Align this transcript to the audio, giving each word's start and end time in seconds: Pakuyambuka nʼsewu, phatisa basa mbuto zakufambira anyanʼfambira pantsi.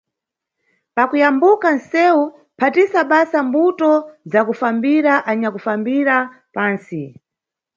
Pakuyambuka 0.95 1.67
nʼsewu, 1.77 2.23
phatisa 2.59 3.01
basa 3.11 3.39
mbuto 3.47 3.91
zakufambira 4.31 5.13
anyanʼfambira 5.29 6.15
pantsi. 6.55 7.01